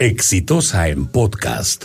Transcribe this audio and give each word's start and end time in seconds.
Exitosa 0.00 0.88
en 0.88 1.04
podcast. 1.04 1.84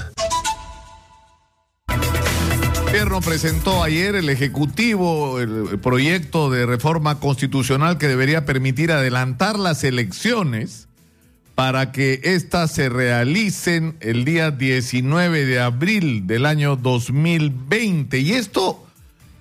El 1.90 2.86
gobierno 2.86 3.20
presentó 3.20 3.84
ayer 3.84 4.16
el 4.16 4.30
Ejecutivo 4.30 5.42
el 5.42 5.78
proyecto 5.82 6.50
de 6.50 6.66
reforma 6.66 7.20
constitucional 7.20 7.98
que 7.98 8.08
debería 8.08 8.46
permitir 8.46 8.94
adelantar 8.94 9.60
las 9.60 9.84
elecciones 9.84 10.88
para 11.56 11.92
que 11.92 12.22
éstas 12.24 12.72
se 12.72 12.88
realicen 12.88 13.98
el 14.00 14.24
día 14.24 14.50
19 14.50 15.46
de 15.46 15.60
abril 15.60 16.26
del 16.26 16.46
año 16.46 16.78
2020. 16.78 18.18
Y 18.20 18.32
esto 18.32 18.88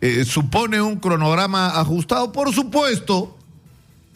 eh, 0.01 0.25
supone 0.25 0.83
un 0.83 0.97
cronograma 0.97 1.79
ajustado, 1.79 2.33
por 2.33 2.53
supuesto, 2.53 3.34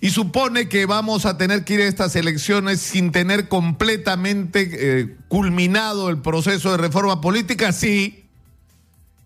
y 0.01 0.11
supone 0.11 0.69
que 0.69 0.87
vamos 0.87 1.27
a 1.27 1.37
tener 1.37 1.65
que 1.65 1.75
ir 1.75 1.81
a 1.81 1.87
estas 1.87 2.15
elecciones 2.15 2.81
sin 2.81 3.11
tener 3.11 3.49
completamente 3.49 4.71
eh, 4.73 5.17
culminado 5.29 6.09
el 6.09 6.19
proceso 6.19 6.71
de 6.71 6.77
reforma 6.77 7.21
política, 7.21 7.73
sí, 7.73 8.25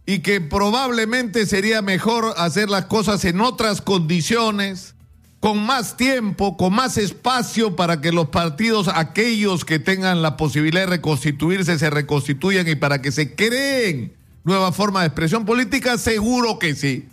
y 0.06 0.20
que 0.20 0.40
probablemente 0.40 1.46
sería 1.46 1.82
mejor 1.82 2.34
hacer 2.36 2.70
las 2.70 2.86
cosas 2.86 3.24
en 3.24 3.40
otras 3.40 3.82
condiciones, 3.82 4.94
con 5.40 5.58
más 5.58 5.96
tiempo, 5.96 6.56
con 6.56 6.72
más 6.72 6.96
espacio 6.96 7.76
para 7.76 8.00
que 8.00 8.12
los 8.12 8.28
partidos, 8.28 8.88
aquellos 8.88 9.64
que 9.64 9.78
tengan 9.78 10.22
la 10.22 10.36
posibilidad 10.36 10.82
de 10.82 10.86
reconstituirse, 10.86 11.78
se 11.78 11.90
reconstituyan 11.90 12.68
y 12.68 12.76
para 12.76 13.02
que 13.02 13.12
se 13.12 13.34
creen 13.34 14.12
nuevas 14.44 14.74
formas 14.74 15.02
de 15.02 15.08
expresión 15.08 15.44
política, 15.44 15.98
seguro 15.98 16.58
que 16.58 16.74
sí. 16.74 17.08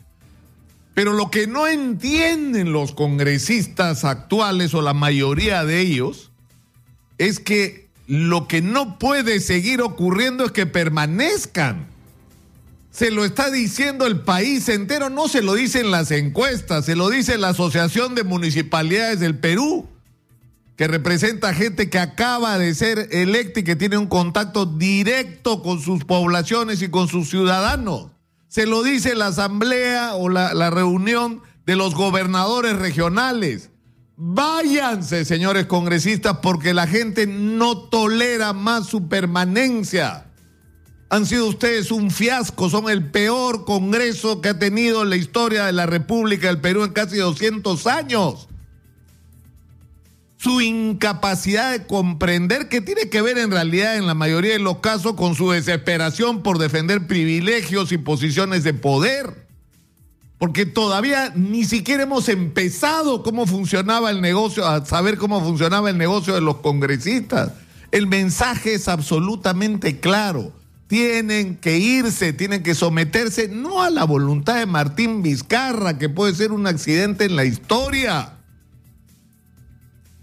Pero 0.93 1.13
lo 1.13 1.31
que 1.31 1.47
no 1.47 1.67
entienden 1.67 2.71
los 2.71 2.91
congresistas 2.93 4.03
actuales 4.03 4.73
o 4.73 4.81
la 4.81 4.93
mayoría 4.93 5.63
de 5.63 5.79
ellos 5.79 6.31
es 7.17 7.39
que 7.39 7.87
lo 8.07 8.47
que 8.47 8.61
no 8.61 8.97
puede 8.97 9.39
seguir 9.39 9.81
ocurriendo 9.81 10.45
es 10.45 10.51
que 10.51 10.65
permanezcan. 10.65 11.87
Se 12.91 13.11
lo 13.11 13.23
está 13.23 13.51
diciendo 13.51 14.07
el 14.07 14.21
país 14.21 14.67
entero, 14.67 15.09
no 15.09 15.27
se 15.27 15.43
lo 15.43 15.53
dicen 15.53 15.91
las 15.91 16.09
encuestas, 16.09 16.85
se 16.85 16.95
lo 16.95 17.09
dice 17.09 17.37
la 17.37 17.49
Asociación 17.49 18.15
de 18.15 18.23
Municipalidades 18.23 19.19
del 19.19 19.37
Perú, 19.37 19.87
que 20.75 20.87
representa 20.87 21.53
gente 21.53 21.89
que 21.89 21.99
acaba 21.99 22.57
de 22.57 22.73
ser 22.73 23.09
electa 23.11 23.59
y 23.59 23.63
que 23.63 23.75
tiene 23.75 23.97
un 23.97 24.07
contacto 24.07 24.65
directo 24.65 25.61
con 25.61 25.79
sus 25.79 26.03
poblaciones 26.03 26.81
y 26.81 26.89
con 26.89 27.07
sus 27.07 27.29
ciudadanos 27.29 28.07
se 28.49 28.65
lo 28.65 28.83
dice 28.83 29.15
la 29.15 29.27
asamblea 29.27 30.15
o 30.15 30.27
la, 30.27 30.69
reunión 30.71 31.41
de 31.65 31.75
los 31.75 31.95
gobernadores 31.95 32.77
regionales. 32.77 33.69
Váyanse, 34.17 35.23
señores 35.23 35.67
congresistas, 35.67 36.39
porque 36.41 36.73
la 36.73 36.87
gente 36.87 37.25
no 37.27 37.77
tolera 37.77 38.51
más 38.51 38.87
su 38.87 39.07
permanencia. 39.07 40.25
Han 41.09 41.25
sido 41.25 41.47
ustedes 41.47 41.91
un 41.91 42.11
fiasco, 42.11 42.69
son 42.69 42.89
el 42.89 43.09
peor 43.09 43.65
Congreso 43.65 44.41
que 44.41 44.49
ha 44.49 44.59
tenido 44.59 45.03
en 45.03 45.11
la 45.11 45.15
historia 45.15 45.65
de 45.65 45.71
la 45.71 45.85
República 45.85 46.47
del 46.47 46.59
Perú 46.59 46.83
en 46.83 46.91
casi 46.91 47.17
200 47.17 47.87
años 47.87 48.48
su 50.39 50.61
incapacidad 50.61 51.71
de 51.73 51.85
comprender 51.85 52.69
que 52.69 52.79
tiene 52.79 53.09
que 53.09 53.21
ver 53.21 53.37
en 53.37 53.51
realidad 53.51 53.97
en 53.97 54.07
la 54.07 54.13
mayoría 54.13 54.53
de 54.53 54.59
los 54.59 54.77
casos 54.77 55.15
con 55.15 55.35
su 55.35 55.51
desesperación 55.51 56.43
por 56.43 56.59
defender 56.59 57.07
privilegios 57.07 57.91
y 57.91 57.97
posiciones 57.97 58.63
de 58.63 58.73
poder. 58.73 59.47
Porque 60.37 60.65
todavía 60.65 61.33
ni 61.35 61.65
siquiera 61.65 62.03
hemos 62.03 62.29
empezado 62.29 63.21
cómo 63.21 63.45
funcionaba 63.47 64.11
el 64.11 64.21
negocio, 64.21 64.65
a 64.65 64.85
saber 64.85 65.17
cómo 65.17 65.43
funcionaba 65.43 65.89
el 65.89 65.97
negocio 65.97 66.33
de 66.33 66.39
los 66.39 66.57
congresistas. 66.57 67.51
El 67.91 68.07
mensaje 68.07 68.75
es 68.75 68.87
absolutamente 68.87 69.99
claro. 69.99 70.53
Tienen 70.87 71.57
que 71.57 71.79
irse, 71.79 72.31
tienen 72.31 72.63
que 72.63 72.75
someterse 72.75 73.49
no 73.49 73.83
a 73.83 73.89
la 73.89 74.05
voluntad 74.05 74.55
de 74.55 74.65
Martín 74.65 75.21
Vizcarra, 75.21 75.97
que 75.97 76.07
puede 76.07 76.33
ser 76.33 76.53
un 76.53 76.65
accidente 76.65 77.25
en 77.25 77.35
la 77.35 77.43
historia 77.43 78.38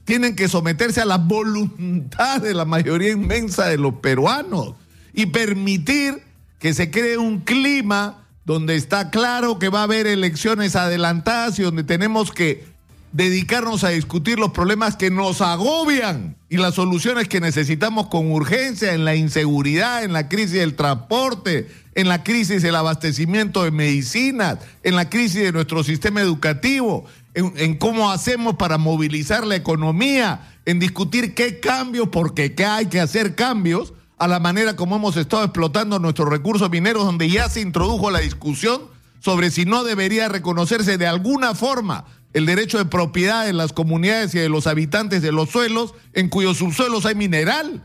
tienen 0.07 0.37
que 0.37 0.49
someterse 0.49 1.03
a 1.03 1.05
la 1.05 1.19
voluntad 1.19 2.41
de 2.41 2.55
la 2.55 2.65
mayoría 2.65 3.11
inmensa 3.11 3.67
de 3.67 3.77
los 3.77 3.97
peruanos 3.97 4.75
y 5.13 5.27
permitir 5.27 6.23
que 6.61 6.73
se 6.73 6.91
cree 6.91 7.19
un 7.19 7.41
clima 7.41 8.25
donde 8.45 8.77
está 8.77 9.11
claro 9.11 9.59
que 9.59 9.69
va 9.69 9.81
a 9.81 9.83
haber 9.83 10.07
elecciones 10.07 10.77
adelantadas 10.77 11.59
y 11.59 11.65
donde 11.65 11.83
tenemos 11.83 12.31
que 12.31 12.65
dedicarnos 13.13 13.83
a 13.83 13.89
discutir 13.89 14.39
los 14.39 14.53
problemas 14.53 14.95
que 14.95 15.11
nos 15.11 15.41
agobian 15.41 16.37
y 16.49 16.59
las 16.59 16.75
soluciones 16.75 17.29
que 17.29 17.41
necesitamos 17.41 18.07
con 18.07 18.31
urgencia 18.31 18.95
en 18.95 19.05
la 19.05 19.17
inseguridad, 19.17 20.05
en 20.05 20.13
la 20.13 20.29
crisis 20.29 20.61
del 20.61 20.77
transporte, 20.77 21.69
en 21.95 22.09
la 22.09 22.23
crisis 22.23 22.63
del 22.63 22.77
abastecimiento 22.77 23.65
de 23.65 23.73
medicinas, 23.73 24.59
en 24.85 24.95
la 24.95 25.09
crisis 25.11 25.43
de 25.43 25.53
nuestro 25.53 25.83
sistema 25.83 26.21
educativo, 26.21 27.07
en, 27.37 27.77
cómo 27.77 28.11
hacemos 28.11 28.57
para 28.57 28.79
movilizar 28.79 29.47
la 29.47 29.57
economía, 29.57 30.57
en 30.65 30.79
discutir 30.79 31.35
qué 31.35 31.61
cambios, 31.61 32.09
porque 32.09 32.55
hay 32.67 32.87
que 32.87 32.99
hacer 32.99 33.35
cambios 33.35 33.93
a 34.17 34.27
la 34.27 34.41
manera 34.41 34.75
como 34.75 34.97
hemos 34.97 35.19
estado 35.19 35.45
explotando 35.45 35.99
nuestros 35.99 36.31
recursos 36.31 36.71
mineros, 36.71 37.05
donde 37.05 37.29
ya 37.29 37.51
se 37.51 37.61
introdujo 37.61 38.11
la 38.11 38.21
discusión 38.21 38.81
sobre 39.21 39.51
si 39.51 39.67
no 39.67 39.85
debería 39.85 40.29
reconocerse 40.29 40.97
de 40.97 41.07
alguna 41.07 41.55
forma 41.55 42.07
el 42.33 42.47
derecho 42.47 42.79
de 42.79 42.87
propiedad 42.87 43.45
de 43.45 43.53
las 43.53 43.75
comunidades 43.75 44.35
y 44.35 44.39
de 44.39 44.49
los 44.49 44.67
habitantes 44.67 45.21
de 45.21 45.33
los 45.33 45.51
suelos 45.51 45.95
en 46.15 46.31
cuyos 46.31 46.57
subsuelos 46.57 47.05
hay 47.05 47.15
mineral 47.15 47.85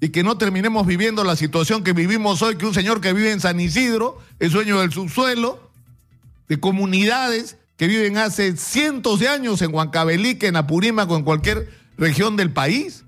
y 0.00 0.10
que 0.10 0.22
no 0.22 0.36
terminemos 0.36 0.86
viviendo 0.86 1.24
la 1.24 1.36
situación 1.36 1.84
que 1.84 1.94
vivimos 1.94 2.42
hoy, 2.42 2.56
que 2.56 2.66
un 2.66 2.74
señor 2.74 3.00
que 3.00 3.14
vive 3.14 3.32
en 3.32 3.40
San 3.40 3.60
Isidro 3.60 4.18
es 4.40 4.52
dueño 4.52 4.80
del 4.80 4.92
subsuelo, 4.92 5.70
de 6.48 6.60
comunidades 6.60 7.56
que 7.76 7.86
viven 7.88 8.18
hace 8.18 8.56
cientos 8.56 9.20
de 9.20 9.28
años 9.28 9.62
en 9.62 9.74
Huancavelica, 9.74 10.46
en 10.46 10.56
Apurímac 10.56 11.10
o 11.10 11.16
en 11.16 11.24
cualquier 11.24 11.68
región 11.98 12.36
del 12.36 12.52
país. 12.52 13.04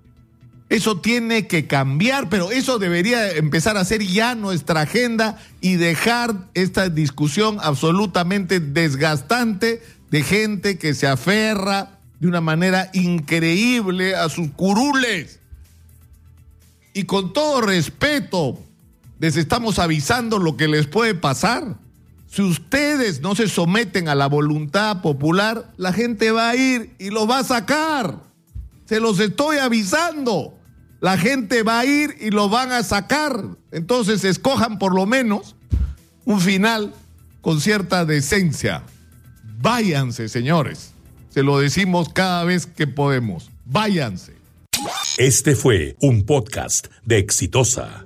Eso 0.69 1.00
tiene 1.00 1.47
que 1.47 1.69
cambiar, 1.69 2.28
pero 2.28 2.50
eso 2.50 2.81
debería 2.81 3.31
empezar 3.31 3.76
a 3.76 3.84
ser 3.84 4.03
ya 4.03 4.34
nuestra 4.34 4.81
agenda 4.81 5.38
y 5.60 5.76
dejar 5.76 6.34
esta 6.55 6.88
discusión 6.88 7.59
absolutamente 7.62 8.59
desgastante 8.59 9.81
de 10.10 10.22
gente 10.25 10.76
que 10.76 10.94
se 10.94 11.06
aferra 11.06 12.00
de 12.19 12.26
una 12.26 12.41
manera 12.41 12.91
increíble 12.94 14.16
a 14.16 14.28
sus 14.28 14.50
curules. 14.50 15.38
Y 16.94 17.05
con 17.05 17.32
todo 17.32 17.60
respeto, 17.60 18.59
les 19.21 19.37
estamos 19.37 19.78
avisando 19.78 20.38
lo 20.38 20.56
que 20.56 20.66
les 20.66 20.88
puede 20.88 21.15
pasar. 21.15 21.76
Si 22.28 22.42
ustedes 22.42 23.20
no 23.20 23.34
se 23.34 23.48
someten 23.48 24.09
a 24.09 24.14
la 24.14 24.26
voluntad 24.26 25.00
popular, 25.00 25.72
la 25.76 25.92
gente 25.92 26.31
va 26.31 26.50
a 26.50 26.56
ir 26.56 26.94
y 26.98 27.10
lo 27.10 27.26
va 27.26 27.38
a 27.38 27.44
sacar. 27.44 28.20
Se 28.87 29.00
los 29.00 29.19
estoy 29.20 29.59
avisando. 29.59 30.59
La 31.00 31.19
gente 31.19 31.62
va 31.62 31.81
a 31.81 31.84
ir 31.84 32.16
y 32.20 32.31
lo 32.31 32.48
van 32.48 32.72
a 32.72 32.82
sacar. 32.82 33.44
Entonces 33.70 34.25
escojan 34.25 34.78
por 34.78 34.94
lo 34.94 35.06
menos 35.06 35.56
un 36.25 36.41
final 36.41 36.94
con 37.41 37.60
cierta 37.60 38.04
decencia. 38.04 38.82
Váyanse, 39.58 40.28
señores. 40.28 40.93
Se 41.31 41.43
lo 41.43 41.58
decimos 41.58 42.08
cada 42.08 42.44
vez 42.44 42.66
que 42.66 42.87
podemos. 42.87 43.50
Váyanse. 43.64 44.34
Este 45.19 45.54
fue 45.54 45.97
un 46.00 46.25
podcast 46.25 46.88
de 47.04 47.19
Exitosa. 47.19 48.04